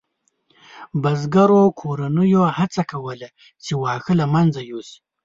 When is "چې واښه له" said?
3.63-4.25